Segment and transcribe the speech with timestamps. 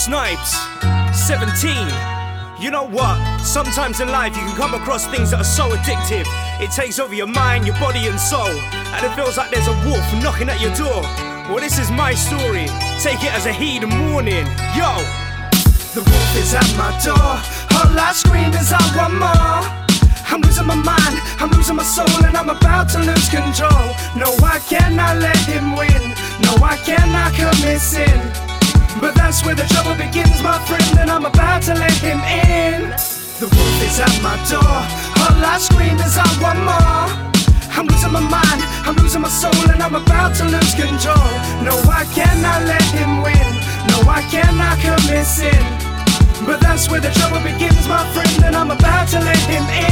[0.00, 0.56] Snybz,
[1.12, 1.76] 17.
[2.58, 3.20] You know what?
[3.44, 6.24] Sometimes in life you can come across things that are so addictive.
[6.58, 8.48] It takes over your mind, your body, and soul.
[8.48, 11.04] And it feels like there's a wolf knocking at your door.
[11.52, 12.64] Well, this is my story.
[13.04, 14.48] Take it as a heed and warning.
[14.72, 14.88] Yo!
[15.92, 17.36] The wolf is at my door.
[17.76, 19.60] All I scream is I want more.
[20.32, 23.92] I'm losing my mind, I'm losing my soul, and I'm about to lose control.
[24.16, 26.16] No, I cannot let him win.
[26.40, 28.49] No, I cannot commit sin.
[29.40, 32.92] That's where the trouble begins, my friend, and I'm about to let him in.
[33.40, 34.76] The wolf is at my door.
[35.16, 37.08] All I scream is I want more.
[37.72, 41.32] I'm losing my mind, I'm losing my soul, and I'm about to lose control.
[41.64, 43.48] No, I cannot let him win.
[43.88, 45.64] No, I cannot commit sin.
[46.44, 49.89] But that's where the trouble begins, my friend, and I'm about to let him in.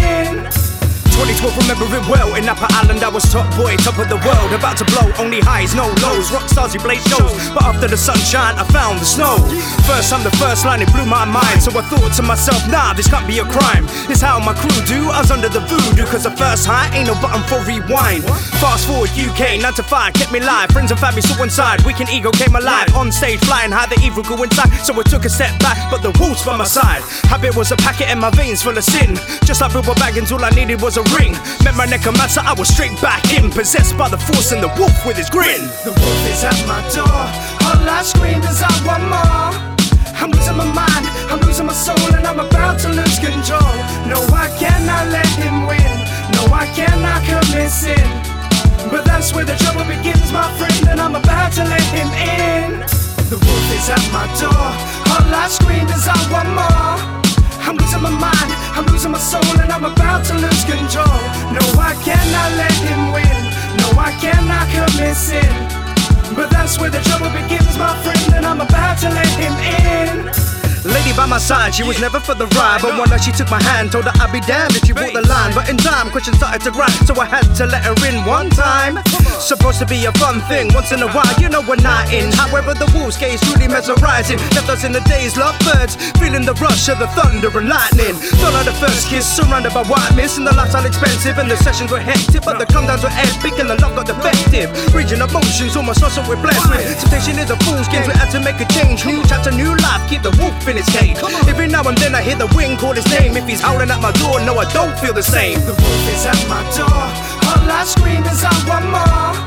[1.39, 2.35] 2012, remember it well.
[2.35, 4.51] In Napa Island, I was top boy, top of the world.
[4.51, 6.33] About to blow, only highs, no lows.
[6.35, 7.31] Rock stars, he played shows.
[7.55, 9.39] But after the sunshine, I found the snow.
[9.87, 11.63] First time, the first line, it blew my mind.
[11.63, 13.87] So I thought to myself, nah, this can't be a crime.
[14.11, 15.11] This how my crew do.
[15.15, 18.27] I was under the voodoo, cause the first high ain't no button for rewind.
[18.59, 20.71] Fast forward, UK, 9 to 5, kept me live.
[20.75, 21.87] Friends and family so inside.
[21.87, 22.91] Weekend ego came alive.
[22.99, 24.75] On stage, flying high, the evil go inside.
[24.83, 27.03] So I took a step back, but the wolf's by my side.
[27.31, 29.15] Habit was a packet in my veins full of sin.
[29.47, 31.28] Just like Bilbo Baggins, all I needed was a ring.
[31.65, 34.95] Met my matter, I was straight back in, possessed by the force and the wolf
[35.07, 35.63] with his grin.
[35.85, 37.21] The wolf is at my door.
[37.67, 39.53] All I scream is I want more.
[40.19, 43.75] I'm losing my mind, I'm losing my soul, and I'm about to lose control.
[44.11, 45.95] No, I cannot let him win.
[46.35, 48.09] No, I cannot commit sin.
[48.91, 52.81] But that's where the trouble begins, my friend, and I'm about to let him in.
[53.31, 54.69] The wolf is at my door.
[55.13, 56.88] All I scream is I want more.
[57.69, 61.21] I'm losing my mind, I'm losing my soul, and I'm about to lose control.
[61.53, 63.39] No, I cannot let him win.
[63.77, 65.53] No, I cannot commit sin.
[66.35, 69.53] But that's where the trouble begins, my friend, and I'm about to let him
[69.85, 70.33] in.
[70.89, 72.81] Lady by my side, she was never for the ride.
[72.81, 75.13] But one night she took my hand, told her I'd be damned if she walked
[75.13, 75.53] the line.
[75.53, 78.49] But in time, questions started to grind, so I had to let her in one
[78.49, 78.97] time.
[79.39, 82.31] Supposed to be a fun thing, once in a while, you know we're not in.
[82.33, 84.37] However, the wolf's gaze truly mesmerizing.
[84.53, 88.19] Left us in the days, lovebirds, feeling the rush of the thunder and lightning.
[88.43, 91.91] Like the first kiss, surrounded by white mist, and the lifestyle expensive, and the sessions
[91.91, 92.43] were hectic.
[92.45, 94.69] But the come downs were epic, and the love got defective.
[94.93, 96.85] Region emotions, almost lost what we're blessed with.
[97.01, 99.07] Temptation is a fool's game, we had to make a change.
[99.07, 101.17] New chapter, new life, keep the wolf in its cage.
[101.49, 103.39] Every now and then I hear the wind call his name.
[103.39, 105.63] If he's howling at my door, no, I don't feel the same.
[105.63, 106.98] The wolf is at my door.
[107.79, 109.39] I scream is I want more.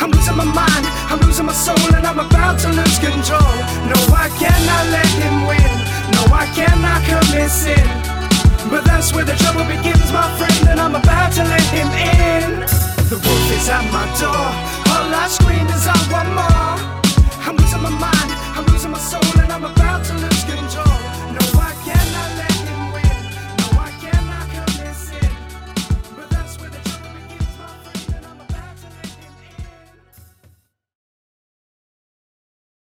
[0.00, 3.52] I'm losing my mind, I'm losing my soul, and I'm about to lose control.
[3.84, 5.76] No, I cannot let him win.
[6.16, 7.84] No, I cannot commit sin.
[8.72, 12.64] But that's where the trouble begins, my friend, and I'm about to let him in.
[13.12, 14.75] The wolf is at my door.